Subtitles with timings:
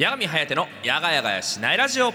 [0.00, 2.14] 八神颯のやがやがやしないラジオ。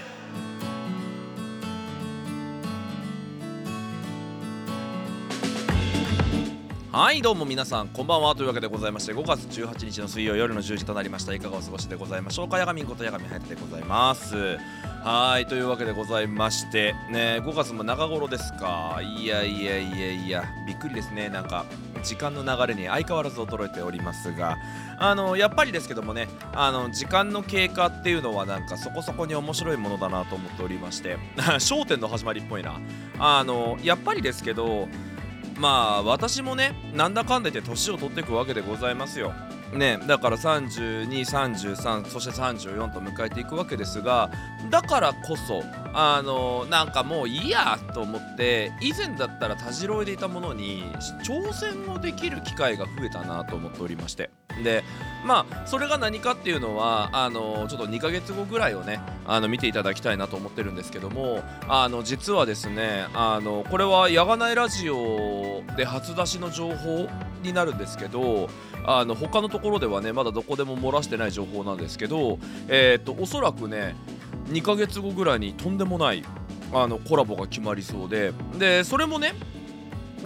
[6.96, 8.34] はいどうも皆さんこんばんは。
[8.34, 11.34] というわけでございまして5月18日の水曜夜の10時となりました。
[11.34, 12.56] いかがお過ごしでございましょうか。
[12.56, 14.56] やがみんことやがみはやてでございます。
[15.04, 18.98] はいというわけでございましてね5月も中頃ですか。
[19.02, 21.28] いやいやいやいやびっくりですね。
[21.28, 21.66] なんか
[22.02, 24.56] 時間の流れに相変わらず衰えておりますが。
[24.98, 31.18] あのやっぱりですけどもねあの時間の経過っていうのはなんかそこそこに面白いものだなと思っておりまして。
[31.60, 32.80] 焦点の始まりっぽいな。
[33.18, 34.88] あのやっぱりですけど
[35.58, 39.32] まあ私もねなんだかんだ言って年を取っていくわけでございますよ。
[39.72, 44.30] ね、だから3233そして34と迎えていくわけですが
[44.70, 50.84] だからこそあのなんかもういいやと思って以前だったらたじろいでいたものに
[51.24, 54.30] 挑戦をできる機会が増えたなと思っておりまして
[54.62, 54.84] で
[55.24, 67.08] まあそれが何かっていうのはあのちょっと2ヶ月後ぐらいをねあの見ていただきたいなと思ってるんですけどもあの実はですねあのこれはやがないラジオで初出しの情報
[67.42, 68.48] になるんですけど
[68.84, 73.96] あの他のところではねまだどこでも漏らしてない情報なんですけどえっ、とおそらくね
[74.48, 76.24] 2ヶ月後ぐらいにとんでもない
[76.72, 79.34] あのコラボが決まりそうででそれもね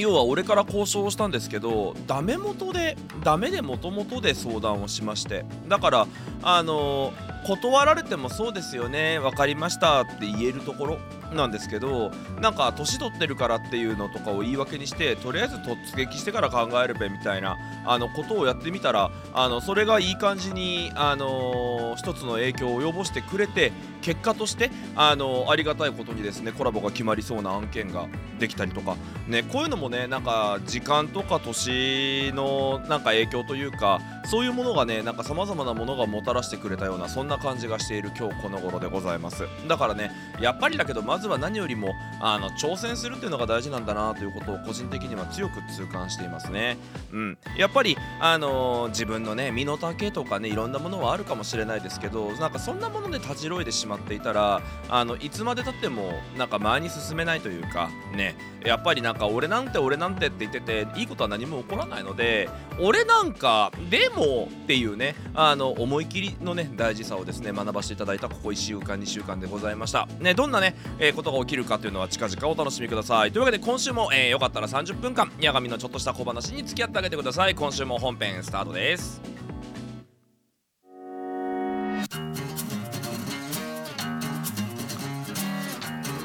[0.01, 5.45] 要は俺から交渉をしたんですけどダメ元でダメでもともとで相談をしまして。
[5.69, 6.07] だから
[6.43, 7.13] あの
[7.45, 9.19] 断られてもそうですよね。
[9.19, 10.99] 分かりましたって言えるところ
[11.35, 12.11] なんですけど
[12.41, 28.07] なんか年取ってるからっていうのとかを言い訳にしてとりあえず突撃してから考えるべみたいなあのことをやってみたらあのそれがいい感じにあの一つの影響を及ぼしてくれて結果としてあのありがたいことにですねコラボが決まりそうな案件が
[28.39, 28.97] できたりとか
[29.29, 39.45] ねこういうのもねなんか時間とか年のなんか影響というかそういうものがねなんかさまざまなものがもたらしてくれたようなそんなな感じがしている今日この頃でございます。
[39.67, 46.77] だからねやっぱりだけどまずは何よりもあの挑戦するっていうのが大事なんだなということを個人的には強く痛感していますね。
[47.13, 47.39] うん。
[47.57, 58.35] やっぱりあのー、自分のね身の丈とかねいろんなものはあるかもしれないですけどなんかそんなものでたじろいでしまっていたらあのいつまでたってもなんか前に進めないというかね。
[58.65, 62.49] やっぱりなんか俺なんて俺なんてって言ってていいことは何も起こらないので
[62.79, 70.07] 俺なんかでもっていうねあの思い切りのね大事さをですね学ばせていただいたここ1週間2週間でございました。
[70.19, 73.33] ねどんなね、えー、ことが起きるかというのは近々お楽しみください。
[73.33, 77.55] というわけで今週も、えー、よかったら30分間八神のちょっとした小話に付き合ってあげてください。
[77.55, 79.21] 今週も本編スタートです。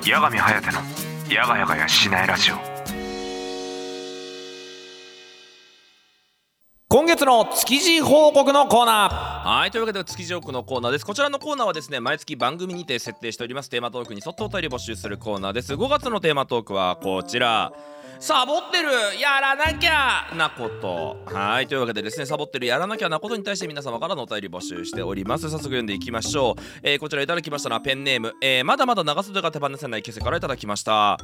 [0.03, 2.74] 八神颯のやがやがやしないラジオ。
[6.95, 9.49] 今月の築地報告のコーナー。
[9.49, 11.05] はいというわけで築地報告のコーナーです。
[11.05, 15.73] こちらのコーナーはですね毎月番組にて設定しておりますテーマトークに沿ってお便り募集するコーナーです。
[15.73, 17.73] 5月のテーマトークはこちら。
[18.21, 18.87] サボってる
[19.19, 21.17] やらなきゃなこと。
[21.25, 25.49] はいというわけでですねサボってるやらなきゃなことに対して皆様からのお便り募集しております。
[25.49, 31.17] 早速読んでいきましょう、えー、こちらいただきましたのはペンネーム、えー、まだまだ長袖が手放せないケセからいただきました。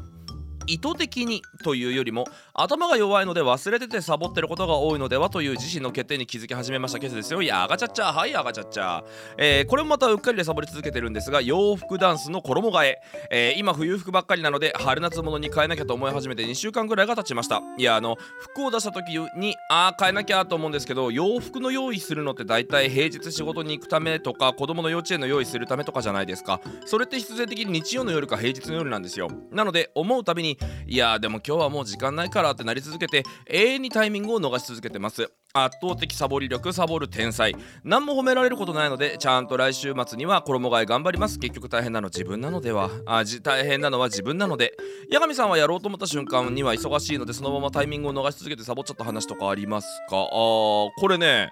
[0.68, 7.42] 意図的にというよりも頭が弱いので忘れててサボってることが多いのではという自身の決定に気づき始めましたケースですよ。
[7.42, 8.12] いやあがちゃっちゃ。
[8.14, 9.04] はいあがちゃっちゃ、
[9.38, 17.62] えー、これもまたうっかりでサボり続けてるんですが洋服ダンスの衣替ええー、今冬服ばっかりなので春夏物に変えなきゃと思い始めて2週間ぐらいが経ちました。
[17.78, 26.60] いやあの服を出した時にああ変えなきゃと思うんですけど洋服の用意するのって大体平日仕事に行くためとか子供の幼稚園の用意するためとかじゃないですか。
[26.86, 29.30] それって必然的に日曜の夜か平日の夜なんですよ。
[29.52, 30.51] なので思うたびに
[30.88, 35.30] いやでも今日はもう時間ないからってなり続けて永遠にタイミングを逃し続けてます。
[35.54, 37.54] 圧倒的サボり力サボる天才。
[37.84, 41.40] 何も褒められることないのでちゃんと来週末には衣替え頑張ります。
[41.40, 42.90] 結局大変なの自分なのでは。
[43.06, 44.74] あじ大変なのは自分なので。
[45.12, 50.16] 八神さんはやろうと思った瞬間には忙しいのでそのままタイミングを逃し続けてサボっちゃった話とかありますか？
[50.16, 51.50] あーこれね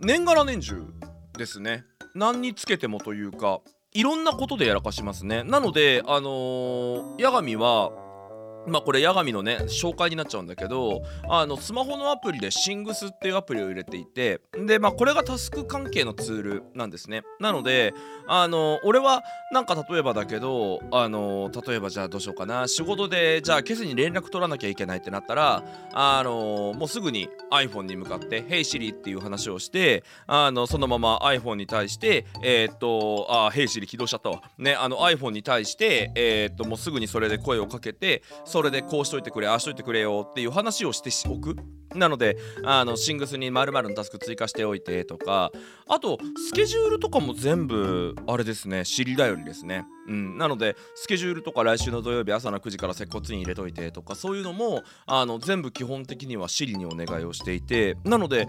[0.00, 0.82] 年がら年中
[1.38, 1.84] ですね。
[2.14, 3.60] 何につけてもというか
[3.96, 5.44] いろんなことでやらかしますね。
[5.44, 7.92] なのであのー、八神は
[8.66, 17.22] まあこれ八神のね紹介になっちゃうんだけどあのスマホのアプリでシングスっていうアプリを入れていてでまあこれがタスク関係のツールなんですね。
[17.40, 17.94] なので
[18.26, 19.22] あの俺は
[19.52, 22.66] なんか例えばだけどあの例えばじゃあどうしようかな。
[22.68, 25.62] 仕事でじゃあ今朝に連絡取らなきゃいけないってなったら
[25.92, 34.42] あのもうすぐに iPhone に向かって「Hey Siri」っていう話をしてあのそのまま iPhone に対してえー、っとあ Hey Siri 起動しちゃったわ。
[34.58, 38.22] ねあの iPhone に対してえー、っともうすぐにそれで声をかけて
[38.54, 41.56] それでこうしといてくれああしといてくれよっていう話をしておく？
[41.96, 45.50] なのであのシングスに〇〇のタスク追加しておいてとか
[45.88, 49.84] あとスケジュールとかも全部あれですね知りだよりですね。
[50.06, 50.38] うん。
[50.38, 58.46] なのでスケジュールとか来週の土曜日朝の9時から接骨院入れといてとかそういうのもあの全部基本的にはシリにお願いをしていてなので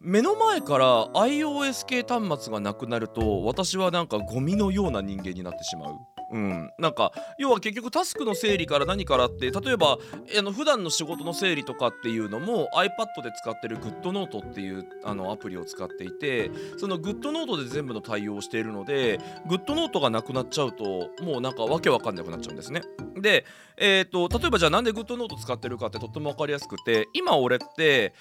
[0.00, 5.94] 目の前から iOS 系端末がなくなると私はなんかゴミのような人間になってしまう。
[6.32, 9.98] うん、なんか要は結局タスクの整理から何からって例えば
[10.38, 19.18] あの普段の仕事の整理とかっていうのも iPad で使ってる GoodNote っていうあのアプリを使っていてその GoodNote で全部の対応をしているので
[19.48, 22.82] GoodNote がなくなっちゃうともうなんかわけわかんなくなっちゃうんですね。
[23.16, 23.44] で、
[23.76, 28.14] えーと、例えばじゃあなんで GoodNote 使ってるかってとっても分かりやすくて今俺って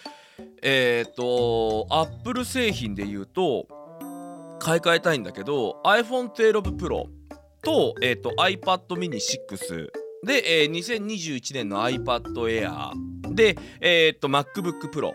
[0.63, 3.67] えっ、ー、と Apple 製品で言うと
[4.59, 7.18] 買い替えたいんだけど iPhone12 Pro
[7.61, 9.89] と,、えーと、iPad mini 6
[10.25, 15.13] で、えー、2021年の iPad Air で、えーと、MacBook Pro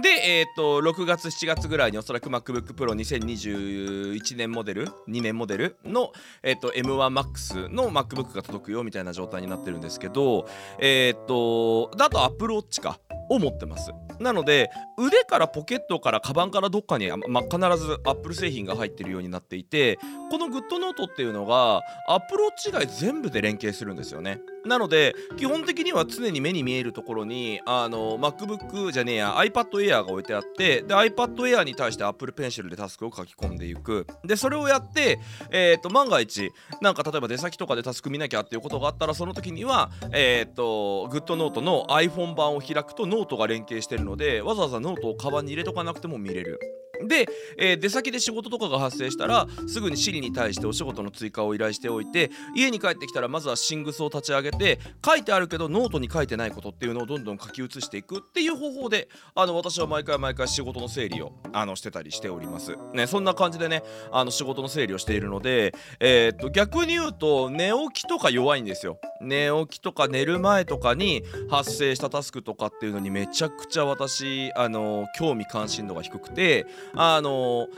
[0.00, 5.76] で、えーと、6月7月ぐらいにおそらく MacBook Pro 2021年モデル？2年モデル？
[5.84, 6.12] の、
[6.42, 10.46] えー、と M1Max の MacBook が届くよみたいな状態になってるんですけど
[10.78, 12.98] えっ、ー、とだと Apple Watch か。
[13.28, 13.92] を持ってます。
[14.18, 19.98] なので腕からポケットからカバンからどっかに、ま、必ずアップル製品が入ってるようになっていて
[20.30, 24.40] この GoodNotes っていうのが Apple Watch 以外全部で連携するんですよね。
[24.66, 34.06] なので基本的には常に目に見えるところにあの MacBook じゃねえや iPad Air が置いてあってで iPad Air に対して Apple Pencil でタスクを書き込んでいく。
[34.24, 35.20] でそれをやって、
[35.50, 46.60] えーと、万が一なんか例えば出先とかでタスク見なきゃっていうことがあったらその時にはえっ、ー、と GoodNotes の iPhone 版を開くとノノートが連携してるのでわざわざノートをカバンに入れとかなくても見れる。
[47.06, 47.26] で、
[47.58, 62.76] えー、出先で仕事とかが発生したらすぐに Siri に対してお仕事の追加を依頼しておいて家に帰ってきたらまずは Things を立ち上げて書いてあるけどノートに書いてないことっていうのをどんどん書き写していくっていう方法であの私は毎回毎回仕事の整理をあのしてたりしております。
[62.92, 63.82] ね、そんな感じでね
[64.12, 68.98] あの仕事の整理をしているので、えー、っと逆に言うと寝起きとか弱いんですよ。
[69.20, 77.68] 寝起きとか寝る前とかに発生したタスクとかっていうのにめちゃくちゃ私あの興味関心度が低くてあの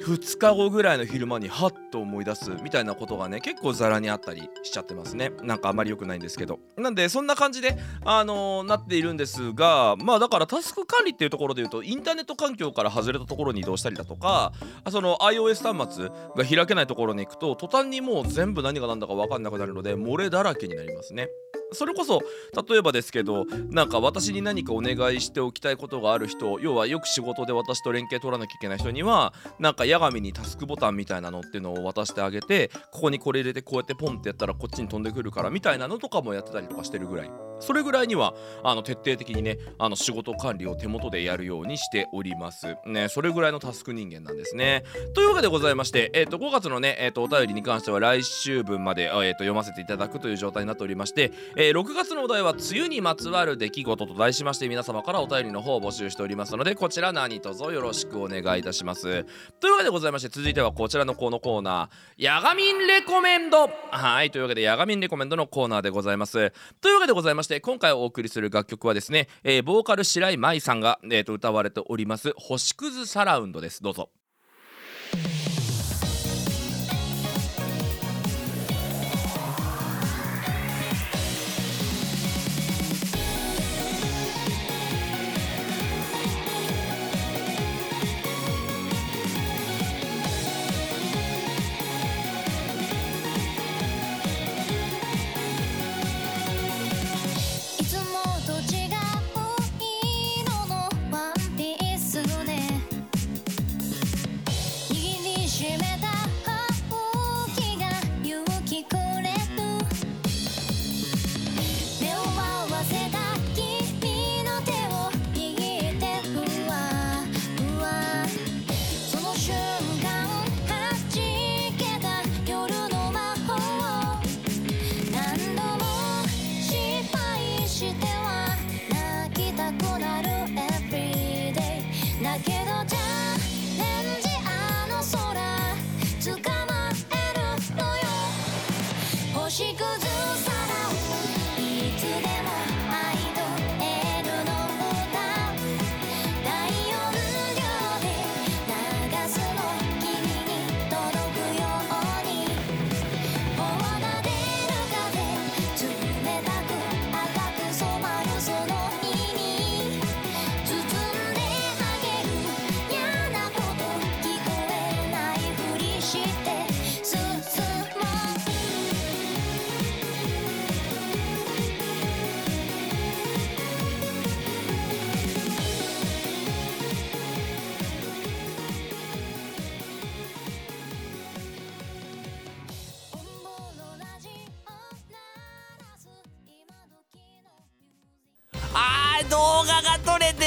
[0.00, 5.32] 2日後ぐらいの昼間にハッと思い出すみたいなことがね結構ザラにあったりしちゃってますね。
[5.42, 6.58] なんかあまり良くないんですけど。
[6.76, 14.52] なんでそんな感じであのー、なっているんですがまあだからタスク管理っていうところで言うとインターネット環境から外れたところに移動したりだとか
[14.90, 21.28] その iOS 端末が開けないところに行くと途端にもう全部何が何だか分かんなくなるので漏れだらけになりますね。
[21.72, 22.22] それこそ
[22.68, 37.47] 例えばですけどなんか私に何かお願いしておきたいことがある人要はよく仕事で私と連携取らなきゃいけない人にはなんか矢神にタスクボタンみたいなのっていうのを渡してあげてここにこれ入れてこうやってポンってやったらこっちに飛んでくるからみたいなのとかもやってたりとかしてるぐらい。
[37.60, 42.76] それぐらいにはあの徹底的にねあの仕事管理を手元でやるようにしております。
[42.86, 44.84] ねそれぐらいのタスク人間なんですね。
[45.14, 59.24] というわけでございましてえっ、ー、と5月のねえっ、ー、とお便りに関しては来週分まで、えー、と読ませていただくという状態になっておりましてえー、6月のお題は梅雨にまつわる出来事と題しまして皆様からお便りの方を募集しておりますのでこちら何卒よろしくお願いいたします。
[59.60, 63.68] というわけでございまして続いてはこちらのこのコーナーヤガミンレコメンド。
[63.90, 66.52] はいというわけでヤガミンレコメンドのコーナーでございます。
[66.80, 73.82] というわけでございまして今回お送りする楽曲はですね、えー、ボーカル白井舞さんが、えー、と歌われております星屑サラウンドです。
[73.82, 74.10] どうぞ。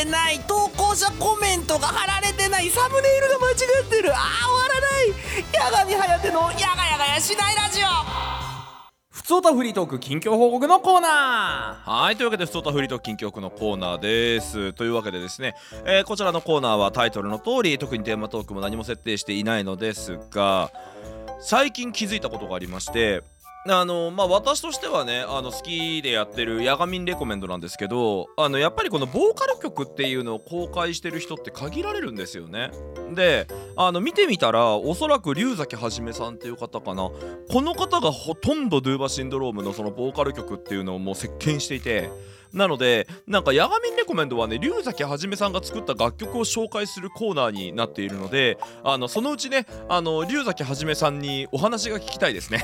[0.03, 4.11] てない投稿者コメントが貼られてないサムネイルが間違ってる。
[4.13, 5.13] あー終わらない。
[5.53, 7.87] 八神颯のやがやがやしないラジオ。
[9.11, 14.73] ふつおたフリートーク近況報告のコーナはいというわけで「ふつおたフリートーク近況報告」のコーナーです。
[14.73, 15.55] というわけでですね、
[15.85, 20.71] えーこちらのコーナーはタイトルの通り特にテーマトークも何も設定していないのですが
[21.39, 23.23] 最近気づいたことがありまして
[23.69, 32.71] あのまあ私としてはねあの好きでやってるヤガミンレコメンドなんですけどあのやっぱりこのボーカル曲っていうのを公開してる人って限られるんですよね。
[33.13, 37.11] であの見てみたらおそらく龍崎はじめさんっていう方かな。
[37.51, 42.09] この方がほとんどドゥーバシンドロームのそのボーカル曲っていうのをもう席巻していて
[42.53, 52.63] なのでなんかヤガミンレコメンドはね龍崎はじめさんが作った楽曲を紹介するコーナーになっているのであのそのうちねあの龍崎はじめさんにお話が聞きたいですね。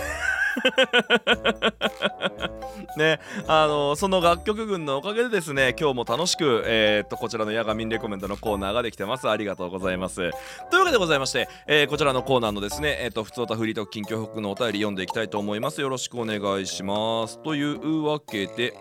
[2.97, 9.29] ねあのその楽曲群のおかげでですね今日も楽しく、えーっとこちらのヤガミンレコメンドのコーナーができてます。
[9.29, 10.31] ありがとうございます。
[10.71, 15.81] というわけでございまして、えーこちらのコーナーのですねえーっと普通歌フリート近況報告のお便り読んでいきたいと思います。
[15.81, 17.39] よろしくお願いします。
[17.43, 18.73] というわけで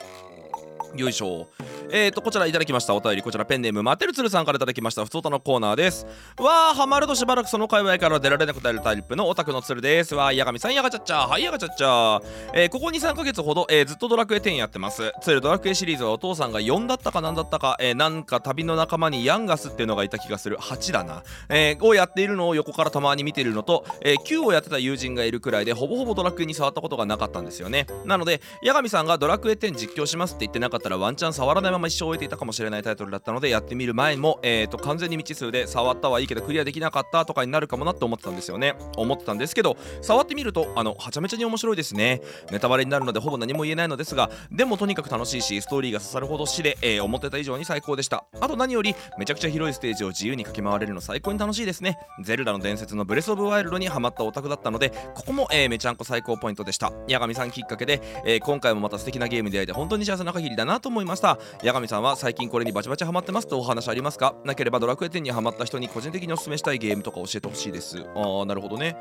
[0.94, 1.48] よいしょ。
[1.90, 6.04] えーとこちらいただきましたお便りこちらペンネームマテルツルさんからいただきましたふつおたのコーナーです。
[6.38, 10.14] わーハマるとしばらくその界隈から出られなくなるタイプのオタクのツルです。
[10.14, 12.20] わーやがみさんやがちゃっちゃはいやがちゃっちゃ
[12.54, 15.12] えーここ23ヶ月ほど、えーずっとドラクエ10やってます。
[15.22, 20.56] ツルドラクエシリーズはお父さんが4だったかなんだったか、えーなんか旅の仲間にヤンガスっていうのがいた気がする。
[20.58, 27.86] 8だな、えーをやっているのを横からたまに見ているのと、えー9をやってた友人がいるくらいでほぼほぼドラクエに触ったことがなかったんですよね。
[28.04, 38.76] なので八神さんがドラクエ10実況しますって言ってなかったたらワンチャン触らないまま一生終えていたかもしれないタイトルだったのでやってみる前も、えー、と完全に未知数で触ったはいいけどクリアできなかったとかになるかもなって思ってたんですよね。
[38.96, 42.20] 思ってたんですけど触ってみるとあのはちゃめちゃに面白いですね。
[42.52, 48.24] ネタバレになるのでほぼ何も言えないのですがでもとにかく楽しいしストーリーが刺さるほど死で、えー思ってた以上に最高でした。
[48.40, 51.98] あと何よりめちゃくちゃ広いステージを自由に駆け回れるの最高に楽しいですね。
[52.22, 56.92] ゼルダの伝説のブレスオブワイルドにハマったオタクだったのでここも、えーめちゃんこ最高ポイントでした。
[57.08, 61.38] 八神さんきっかけで、えー今回もまた素敵なゲームで会えて本当に幸せな限りだなと思いました。
[61.62, 64.34] 八神さんは最近これにバチバチハマってますとお話ありますか？
[64.44, 67.98] なければドラクエ10にハマった人に個人的にお勧めしたいゲームとか教えてほしいです。
[67.98, 68.96] あーなるほどね。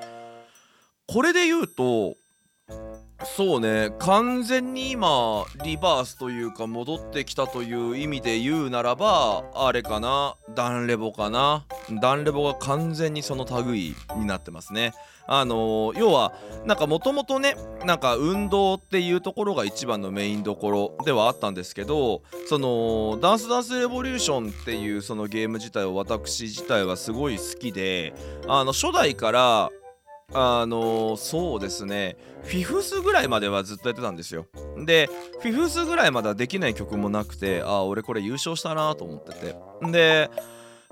[1.08, 2.16] これで言うと
[3.24, 10.36] そうね完全に今リバースというか戻ってきたという意味で言うならばあれかな？
[10.56, 11.66] ダンレボかな？
[12.02, 14.94] ダンレボが完全にその類になってますね。
[15.28, 16.34] あのー要は
[16.66, 17.56] なんかもともとね
[17.86, 28.14] なんか運動っていうところが一番のメインどころではあったんですけどそのダンスダンスレボリューションっていうそのゲーム自体を私自体はすごい好きで
[28.48, 29.70] あの初代から
[30.34, 34.48] あのそうですねフィフスぐらいまではずっとやってたんですよ。
[34.86, 35.10] で
[35.42, 39.56] フィフスぐらいまではできない曲もなくてああ俺これ優勝したなと思ってて。
[39.92, 40.30] で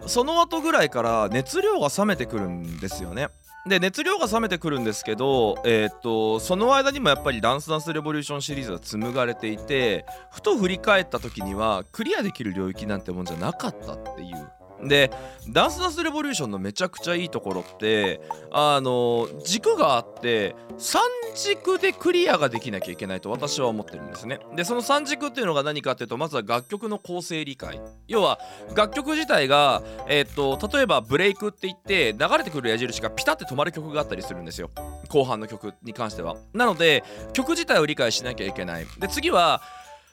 [0.05, 3.29] その後ぐらいから熱量が冷めてくるんですよね。
[3.65, 14.51] で熱量が冷めてくるんですけど、えーっとその間にもやっぱりダンスダンスレボリューションシリーズは紡がれていてふと振り返った時にはクリアできる領域なんてもんじゃなかったっていう。
[14.87, 15.11] で
[15.49, 18.21] ダンスダンスレボリューションのめちゃくちゃいいところって
[18.51, 20.97] あの軸があって3
[21.35, 24.39] 軸でクリアができなきゃいけないと私は思ってるんですね。
[24.55, 27.81] でその3軸っていうのが何かっていうとまずは楽曲の構成理解。
[28.07, 28.39] 要は
[28.75, 34.69] 楽曲自体がえーっと例えばブレイクって言って流れてくる矢印がピタって止まる曲があったりするんですよ。
[35.09, 36.35] 後半の曲に関しては。
[36.53, 38.85] なので曲自体を理解しなきゃいけない。
[38.99, 39.61] で次は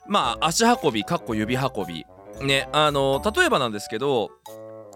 [0.06, 2.04] まあ足運びかっこ指運び。
[2.40, 4.30] ねあの例えばなんですけど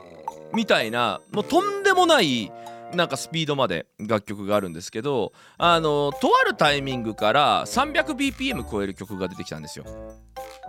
[0.53, 2.51] みたいなもうとんでもない
[2.93, 9.83] なんかスピードまで楽曲があるんですけどあのとあるタイミングから 300bpm 超える曲が出てきたんですよ。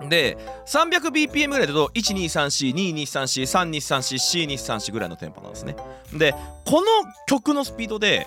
[0.09, 5.77] で 300bpm ぐらいだと 123422343234C234 ぐらいのテンポなんですね。
[6.13, 6.87] でこの
[7.29, 8.27] 曲のスピードで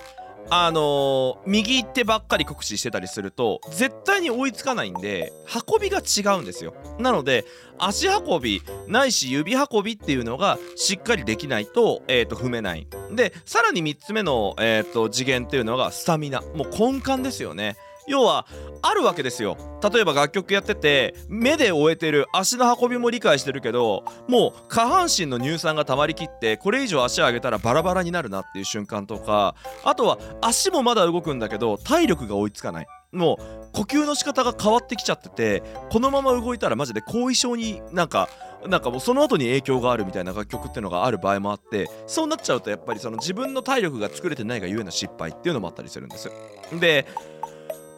[0.50, 5.32] あのー右手ばっかり酷使してたりすると絶対に追いつかないんで
[5.72, 6.74] 運びが違うんですよ。
[6.98, 7.44] なので
[7.78, 12.86] 足運びないし指運びっていうのがしっかりできないと,、えー、と踏めない。
[13.12, 16.40] でさらに3つ目の、えー、と次元っていうのがスタミナ。
[16.40, 17.76] もう根幹ですよね。
[18.06, 18.46] 要は
[18.82, 19.56] あるわけですよ。
[19.92, 29.54] 例えば楽曲やってて目で終えてる足の運びも理解してるけどもう下半身の乳酸が溜まりきってこれ以上足上げたらバラバラになるなっていう瞬間とか
[29.84, 32.86] あとは足もまだ動くんだけど体力が追いつかない。
[33.12, 38.28] もう呼吸の仕方が変わってきちゃっててこのまま動いたらマジで後遺症になんか
[38.66, 46.30] なんかもうその後に影響があるみたいな楽曲っていうのがある場合もあってそうなっちゃうとやっぱりその自分の体力が作れてないがゆえの失敗っていうのもあったりするんです。
[46.78, 47.06] で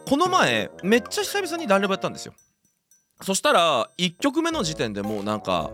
[0.07, 2.33] この前めっちゃ久々にダンレボやったんですよ。
[3.21, 5.71] そしたら1曲目の時点でもうなんか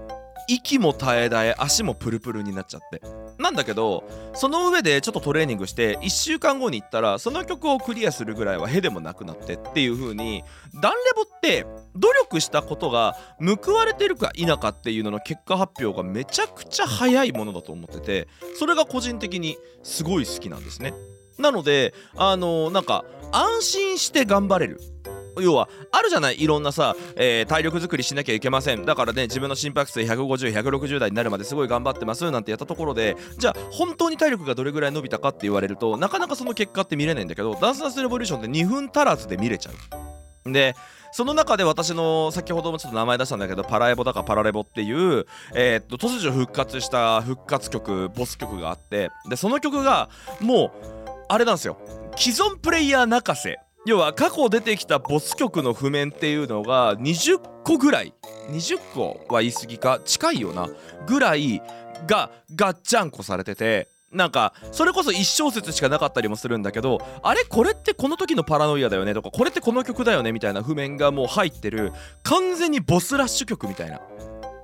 [0.47, 3.01] 息も絶え絶え足もプルプルになっちゃって。
[3.41, 10.43] なんだけどその上でちょっとトレーニングして1週間後に行ったらその曲をクリアするぐらいはへでもなくなってっていう風に
[10.75, 11.65] ダンレボって
[11.95, 20.93] 努力したことが報われてるか否かっていうのの結果発表がめちゃくちゃ早いものだと思っててそれが個人的にすごい好きなんですね。
[21.41, 24.79] なのであのなんか安心して頑張れる。
[25.39, 26.41] 要はあるじゃない？
[26.43, 28.83] いろんなさ、えー体力作りしなきゃいけません。
[28.85, 40.51] だからね自分の心拍数150160代になるまですごい頑張ってますなんてやったところでじゃあ本当に体力がどれぐらい伸びたかって言われるとなかなかその結果って見れないんだけどダンスダンスレボリューションって2分足らずで見れちゃう。
[40.51, 40.75] で
[41.13, 51.00] その中で私の先ほどもちょっと名前出したんだけどパラエボだかパラレボっていう、えーっと突如復活した復活曲ボス曲があってでその曲がもう
[51.31, 51.77] あれなんですよ。
[52.17, 53.57] 既存プレイヤー泣かせ。
[53.85, 58.13] 要は過去出てきたボス曲の譜面っていうのが20個ぐらい。
[58.49, 60.67] 20個は言い過ぎか近いよな
[61.07, 61.61] ぐらい
[62.05, 69.13] がガッチャンコされててなんかそれこそ1小節しかなかったりもするんだけどあれこれってこの時のパラノイアだよね？
[69.13, 70.33] とかこれってこの曲だよね？
[70.33, 74.01] みたいな譜面がもう入ってる完全にボスラッシュ曲みたいな。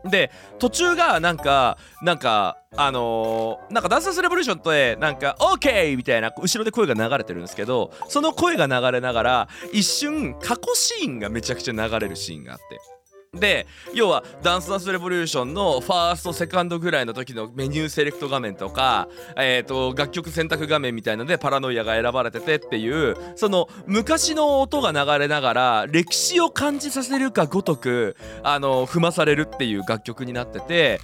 [0.05, 12.96] で途中がなんかなんかあのーなんかダンススレボリューションってなんか OK みたいな後ろで声が流れてるんですけどその声が流れながら一瞬過去シーンがめちゃくちゃ流れるシーンがあって。
[13.39, 30.99] で要はダンスダンスレボリューションのファーストセカンドぐらいの時のメニューセレクト画面とか、えー、と楽曲選択画面みたいのでパラノイアが選ばれててっていうその昔の音が流れながら歴史を感じさせるかごとくあの踏まされるっていう楽曲になってて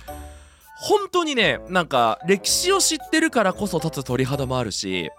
[0.76, 5.10] 本当にねなんか歴史を知ってるからこそ立つ鳥肌もあるし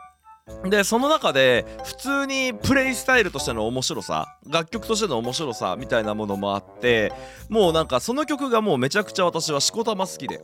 [0.64, 7.12] でその中で普通にプレイスタイルとしての面白さ楽曲としての面白さみたいなものもあって
[7.48, 10.40] もうなんかその曲がもうめちゃくちゃ私はしこたま好きで。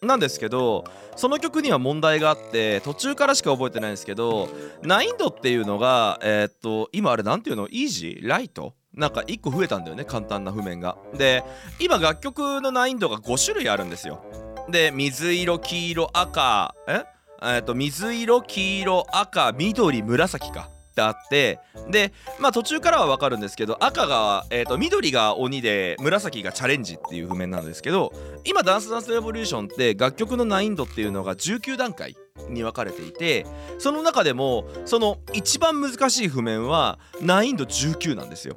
[0.00, 0.82] なんですけど
[1.14, 4.48] その曲には問題があって途中からしか覚えてないんですけど
[4.82, 7.68] 難易度っていうのがえーっと今あれなんていうの？
[7.68, 8.28] イージー？
[8.28, 8.74] ライト？
[8.94, 10.96] なんか1個増えたんだよね簡単な譜面が。
[11.16, 11.44] で
[11.78, 14.24] 今楽曲の難易度が5種類あるんですよ。
[14.68, 17.04] で水色黄色赤え？
[17.42, 20.70] えーと水色黄色赤緑紫か。
[20.92, 21.58] ってあって
[21.90, 28.12] でまあ途中からは分かるんですけど赤が、えー、と緑が鬼で紫がチャレンジっていう譜面なんですけど
[28.44, 32.16] 今ダンスダンスレボリューションって楽曲の難易度っていうのが19段階
[32.48, 33.46] に分かれていて
[33.78, 38.56] その中でもその一番難しい譜面は難易度19なんですよ。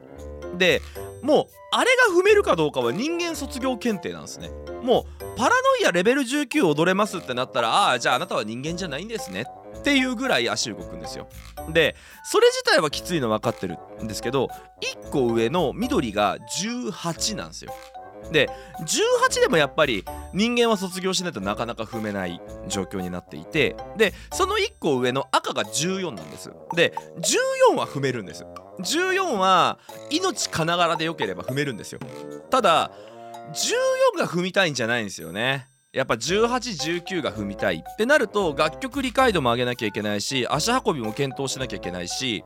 [0.57, 0.81] で
[1.21, 4.49] もうあれが踏めるかどうかは人間卒業検定なんですね。
[4.83, 9.45] もうパラノイアレベル19踊れますってなったらああじゃああなたは人間じゃないんですね。
[9.77, 11.27] っていうぐらい足動くんですよ。
[11.69, 14.49] でそれ自体はきついの分かってるんですけど
[15.03, 17.73] 1個上の緑が18なんですよ。
[18.31, 18.49] で
[18.81, 26.51] 18でもやっぱり人間は卒業しないとなかなか踏めない状況になっていてでその1個上の赤が14なんです。
[26.75, 26.93] で
[27.71, 28.45] 14は踏めるんです。
[28.79, 31.99] 14は命かながらでよければ踏めるんですよ。
[32.49, 32.91] ただ
[33.53, 35.67] 14が踏みたいんじゃないんですよね。
[35.95, 42.43] やっぱ1819が踏みたいってなると楽曲理解度も上げなきゃいけないし足運びも検討しなきゃいけないし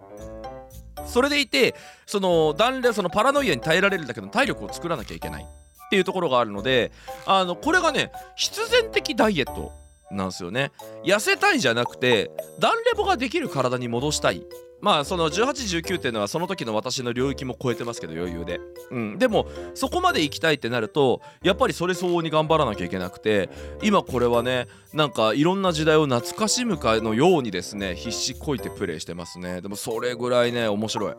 [1.07, 1.73] それでいて
[2.05, 5.47] その断そのパラノイアに耐えられるだけの体力を作らなきゃいけない。
[5.89, 6.91] っていうところがあるので
[7.25, 9.71] あのこれがね必然的ダイエット
[10.11, 10.71] なんですよね。
[11.03, 14.43] 痩せたいじゃなくてダンレボができる体に戻したい。
[14.81, 23.49] まあその1819っていうのはその時の私の領域も超えてますけど余裕で、うん、でもそこまで行きたいってなるとやっぱりそれ相応に頑張らなきゃいけなくて
[23.81, 29.59] 今これはねなんかいろんな時代を懐かしむかのようにですね必死こいてプレイしてますね。
[29.61, 31.13] でもそれぐらいね面白い。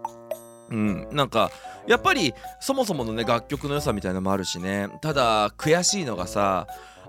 [0.70, 1.50] うん、なんか
[1.86, 4.88] やっぱりそもそものね楽曲の良さみたいなのもあるしね。
[5.00, 6.66] ただ悔しいのがさ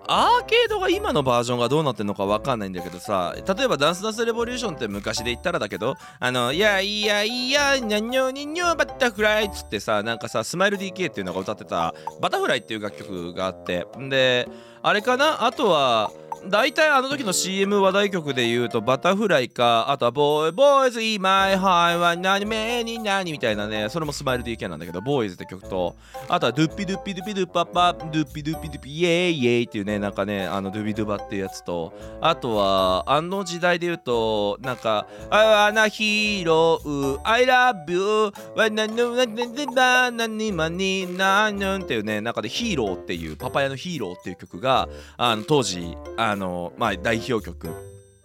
[0.07, 13.85] アーケードが今のバージョンがどうなってんのか分かんないんだけどさ例えばダンスダンスレボリューションって昔で言ったらだけどあのいやいやいやにゃにょににょバタフライっつってさなんかさスマイル DK っていうのが歌ってたバタフライっていう楽曲があって。
[13.99, 14.49] んで
[14.81, 15.45] あれかな？
[15.45, 16.11] あとは
[16.47, 25.95] 大体あの時の CM 話題曲で言うとバタフライかあとはボーイボーイズイマイハイは何めに何みたいなねそれもスマイル DK なんだけどボーイズって曲と
[26.27, 47.69] あとはドゥッピドゥッピドゥッピドゥッパッパドゥッピドゥッピドゥッピイエイイエイっていうねなんかねあのドゥビドゥバっていうやつとあとはあの時代で言うとなんかあわなヒーロー I love you わなぬななななにまになぬんっていうね中でヒーローっていうパパヤのヒーローっていう曲があの当時ああのまあ代表曲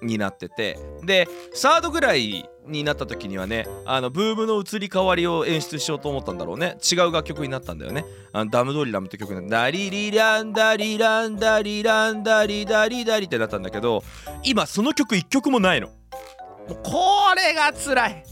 [0.01, 0.79] になってて。
[1.03, 6.79] でサードぐらいになった時にはねあのブームの移り変わりを演出しようと思ったんだろうね。
[6.81, 8.05] 違う楽曲になったんだよね。
[8.33, 14.03] あのダムドリラムって曲でダリリランダリランダリランダリダリダリってなったんだけど
[14.45, 15.89] 今その曲1曲もないの。
[15.89, 15.95] も
[16.75, 16.91] うこ
[17.37, 18.25] れが辛い。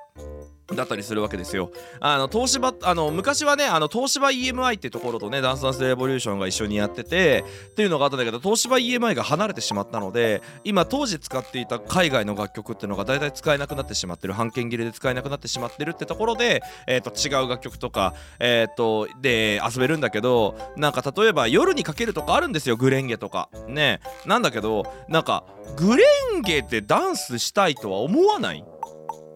[0.73, 1.71] だったりするわけですよ。
[1.99, 25.43] あの東芝あの昔はねあの東芝 EMI ってところとねダンスダンスレボリューションが一緒にやっててっていうのがあったんだけど東芝 EMI が離れてしまったので今当時使っていた海外の楽曲っていうのが大体使えなくなってしまってる版権切れで使えなくなってしまってるってところで、えー、と違う楽曲とか、えー、とで遊べるんだけどなんか例えば夜にかけるとかあるんですよグレンゲとかねなんだけどなんか
[25.77, 26.03] グレ
[26.37, 28.65] ンゲでダンスしたいとは思わない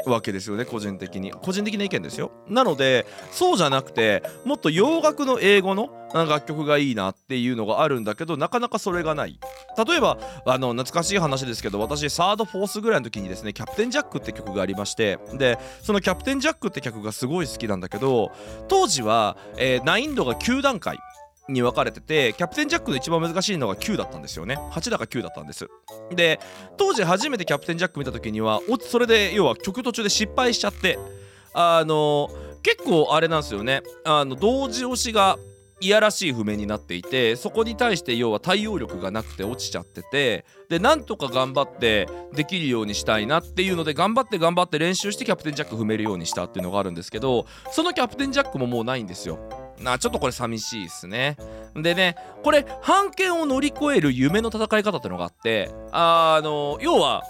[0.06, 1.32] わけですよね個人的に。
[1.32, 2.32] 個人的な意見ですよ。
[2.48, 9.40] なのでそうじゃなくてもっと洋楽の英語の楽曲がいいなっていうのがあるんだけどなかなかそれがない。
[9.86, 18.32] 例えばあの懐かしい話ですけど私サードフォースぐらいの時にですね「キャプテンジャック」って曲がありましてでその「キャプテンジャック」って曲がすごい好きなんだけど
[18.68, 20.98] 当時は、えー、難易度が9段階。
[21.50, 24.58] に分かれててキャプテンジャックの一番難しいのが9だったんですよね。
[24.72, 25.68] 8だか9だったんです。
[26.12, 26.40] で
[26.78, 31.00] 当時初めてキャプテンジャック見た時にはそれで要は曲途中で失敗しちゃって
[31.54, 32.30] あの
[32.64, 33.82] 結構あれなんですよね。
[34.06, 35.38] あの同時押しが
[35.82, 49.40] いやらしい譜面になっていてそこに対して要は対応力がなくて落ちちゃっててでなんとか頑張ってできるようにしたいなっていうので頑張って頑張って練習してキャプテンジャック踏めるようにしたっていうのがあるんですけどそのキャプテンジャックももうないんですよ。
[49.82, 51.38] なちょっとこれ寂しいっすね。
[51.76, 57.24] でねこれ判権を乗り越える夢の戦い方ってのがあってあの要は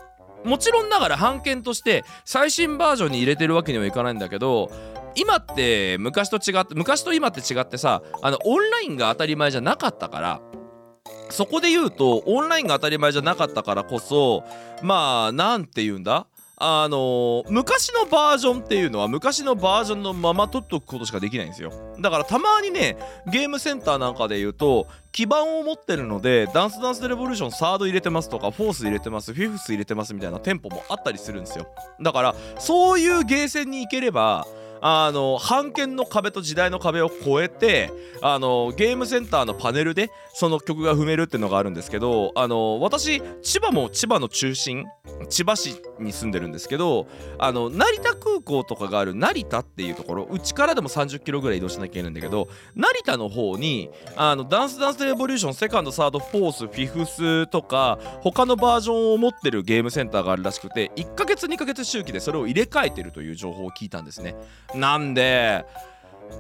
[0.44, 4.72] もちろんながら判権として最新バージョンに入れてるわけにはいかないんだけど
[5.16, 10.42] 今って昔と違って昔と今って違ってさあのオンラインが当たり前じゃなかったから
[11.30, 14.44] そこで言うとオンラインが当たり前じゃなかったからこそ
[14.82, 16.28] まあなんて言うんだ？
[16.62, 21.72] あのー、昔のバージョンっていうのは昔のバージョンのまま取っとくことしかできないんですよ。
[22.00, 22.98] だからたまにね
[23.32, 31.66] ゲームセンターなんかで言うと基盤を持ってるのでダンスダンスレボリューションサード入れてますとかフォース入れてますフィフス入れてますみたいなテンポもあったりするんですよ。
[32.02, 34.46] だからそういうゲーセンに行ければ
[34.82, 44.86] あの版権の壁と時代の壁を越えてあのゲームセンターのパネルでその曲が踏めるっていうのがあるんですけどあの私千葉も千葉の中心
[45.30, 64.36] 千葉市に住んでるんですけどあの成田空港とかがある成田っていうところうちからでも30キロぐらい移動しなきゃいけないんだけど成田の方にあのダンスダンスレボリューションセカンドサードフォースフィフスとか他のバージョンを持ってるゲームセンターがあるらしくて1ヶ月2ヶ月周期でそれを入れ替えてるという情報を聞いたんですね。
[64.76, 65.66] なんで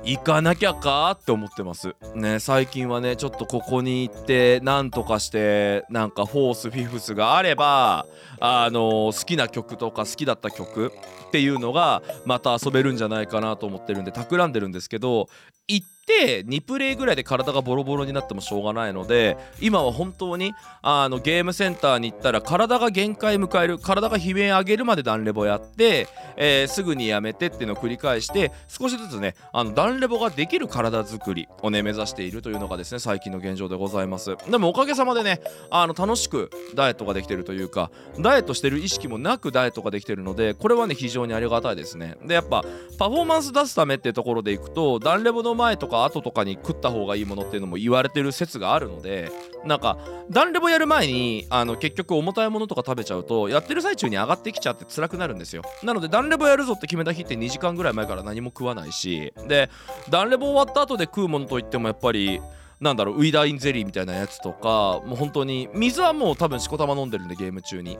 [0.03, 1.95] 行かなきゃかって思ってます。
[2.15, 8.05] ね最近はねちょっとここに行ってなんとかしてなんかフォースフィフスがあれば
[8.39, 10.93] あの好きな曲とか好きだった曲
[11.27, 15.27] っていうのがまた遊べるんじゃないかなと思ってるんで企んでるんですけど
[15.67, 15.98] 行って
[16.45, 34.35] 2プレイぐらいで体がボロボロになってもしょうがないので今は本当にあのゲームセンターに行ったら体が限界迎える体が悲鳴上げるまでダンレボやって、えー、すぐにやめてっていうのを繰り返して少しずつねあのダンレボができる体作りをね目指しているというのがですね最近の現状でございます。
[34.49, 42.17] でもおかげさまでねあの楽しくダイエットができてるというかダイエットしてる意識もなくダイエットができてるのでこれはね非常にありがたいですね。
[42.25, 42.63] でやっぱ
[42.97, 49.31] パフォーマンス出すためっていうところでいくとダンレボの前とか後とかに食った方がいいものっていうのも言われてる説があるので
[49.65, 49.97] なんか
[50.29, 55.63] ダンレボやる前にあの結局重たいものとか食べちゃうとやってる最中に上がってきちゃって辛くなるんですよ。
[55.83, 59.69] なのでダンレボやるぞって決めた日って2時間ぐらい前から何も食わないしで
[60.09, 62.41] ダンレボ終わった後で食うものといってもやっぱり
[62.79, 67.97] なんだろうウィダーインゼリーみたいなやつとかもう本当に水はもう多分しこたま飲んでるんでゲーム中に。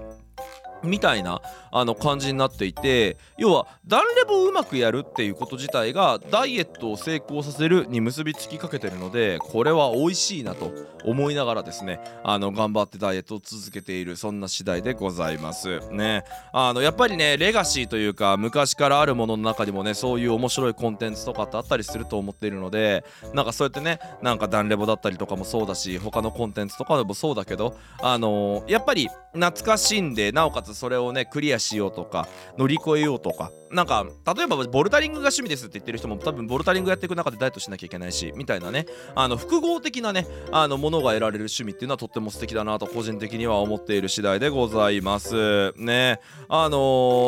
[0.84, 10.72] みたいなあの感じになっていて要はダンレボをうまくやるっていうこと自体がダイエットを成功させるに結びつきかけてるのでこれは美味しいなと
[11.04, 15.80] 思いながらですねあの頑張ってダイエットを続けているそんな次第でございます。
[15.92, 16.24] ね。
[16.52, 32.27] あのやっぱりねレガシーというか昔からあるものの中にもねそういう面白いコンテンツとかってあったりすると思っているのでなんかそうやってねなんかダンレボだったりとかもそうだし他のコンテンツとかでもそうだけどあのー、やっぱり懐かしいんでなおかつそれをねクリアしようとか
[32.58, 33.51] 乗り越えようとか。
[33.71, 34.03] なんか
[34.36, 38.88] 例えばボルダリングが趣味ですって言ってる人も多分ボルダリングやっていく中でダイエットしなきゃいけないしみたいなね。
[39.13, 45.73] あの複合的なねあのものが得られる趣味っていうのはとっても素敵だなと個人的には思っている次第でございます。
[45.77, 46.19] ね。
[46.47, 46.77] あの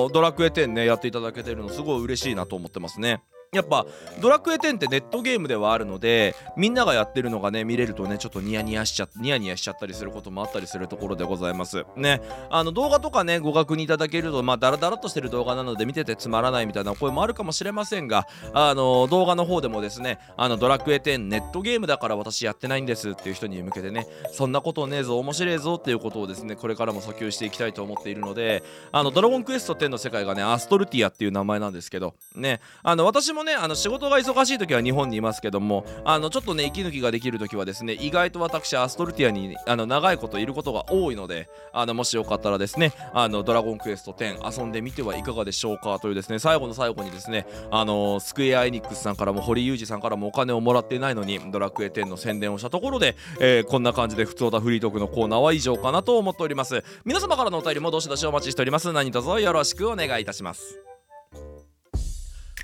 [0.10, 3.22] ー、ドラクエ10ねやっていただけてるのすごい嬉しいなと思ってますね。
[3.54, 3.86] やっぱ
[4.22, 11.84] ドラクエ10ってネットゲームではあるのでみんながやってるのがね見れるとねちょっとニヤニヤしちゃニヤニヤしちゃったりすることもあったりするところでございます。
[11.98, 12.22] ね。
[12.50, 32.62] あの動画とかねご確認いただけるとまあダラダラとしてる動画なので見ててつまらないみたいな声もあるかもしれませんがあの動画の方でもですねあのドラクエ10ネットゲームだから私やってないんですっていう人に向けてねそんなことねえぞ面白いぞっていうことをですねこれからも訴求していきたいと思っているのであのドラゴンクエスト10の世界がねアストルティアっていう名前なんですけどね。
[32.82, 56.84] あの私もねあの仕事が忙しい時は日本にいますけどもあのちょっとね息抜きができる時はですね意外と私アストルティアにあの長いこといることが多いのであのもしよかったらですねあのドラゴンクエスト10遊んでみてはいかがでしょうかというですね最後の最後にですねあのスクエア・エニックスさんからも堀裕二さんからもお金をもらってないのにドラクエ10の宣伝をしたところで、えー、こんな感じで普通オタフリートークのコーナーは以上かなと思っております。
[57.06, 58.92] 皆様からのお便りもどしどしお待ちしております。
[58.92, 60.91] 何卒よろしくお願いいたします。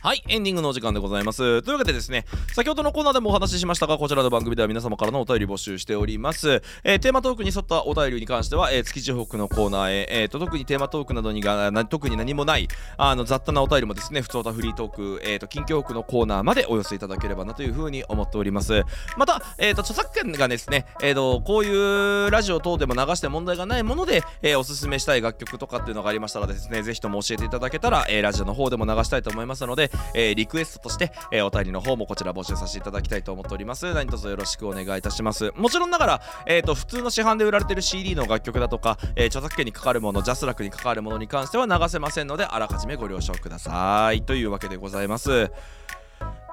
[0.07, 1.61] はい、エンディングのお時間でございます。
[1.63, 2.23] というわけでですね、
[2.55, 6.61] 先ほどのコーナーでもお話ししましたが、こちらの番組では皆様からのお便り募集しております。
[6.85, 18.83] えー、テーマトークに沿ったお便りに関しては、えー、築地北のコーナーへ、えーと、特にテーマトークなどにがな特に何もないあの雑多なお便りもですね、普通たフリートーク、えーと、近況北のコーナーまでお寄せいただければなというふうに思っております。
[19.17, 33.93] また、えーと、著作権がですね、えーと、こういうラジオ等でも流して問題がないもので、えー、おすすめしたい楽曲とかっていうのがありましたらですね、ぜひとも教えていただけたら、えー、ラジオの方でも流したいと思いますので、えー、リクエストとして、えー、お便りの方もこちら募集させていただきたいと思っております。
[33.93, 35.51] 何卒よろしくお願いいたします。
[35.55, 44.21] もちろんながら、えーと、普通の市販で売られてる CD の楽曲だとか、えー、著作権にかかるものジャスラックにかかるものに関しては流せませんのであらかじめご了承ください。
[44.21, 45.51] というわけでございます。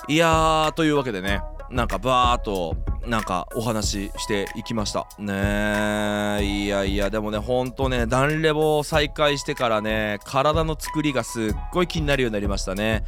[0.08, 2.76] いやーというわけでねなんかバーっと
[3.06, 5.06] なんかお話ししていきました。
[5.18, 13.04] ねいやいやでもねほんとねダンレボを再開してからね体の作りがすっごい気になるようになりましたね。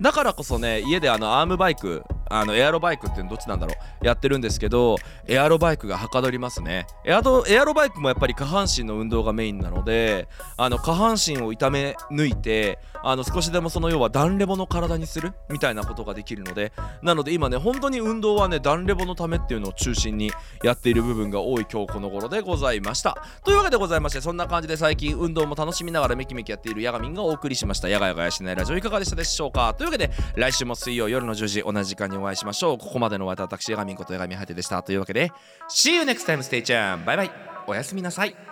[0.00, 4.06] だからこそね家であのアームバイクあのエアロバイクっていうのどっちなんだろう？
[4.06, 6.86] やってるんですけどエアロバイクがはかどりますね。
[7.04, 20.30] エアドエアロバイクもやっぱり下半身の運動がメインなのであの下半身を痛め抜いてあの少しでもその要はダンレボの体にするみたいなことができるのでなので今ね本当に運動はねダンレボのためっていうのを中心に
[20.62, 23.16] やっている部分が多い今日この頃でございました。
[23.44, 29.74] というわけでございましてそんな感じで最近運動も楽しみながらメキメキやっているヤガミンがお送りしましたヤガヤガヤしないラジオいかがでしたでしょうか？
[29.74, 32.78] というわけで来週も水曜夜の10時同じ時間にお会いしましょう。
[32.78, 34.82] ここまでのお相手は私江上こと江上ハテでした。
[34.82, 35.32] というわけで
[35.68, 37.30] See you next time stay tuned バイバイ。
[37.66, 38.49] おやすみなさい。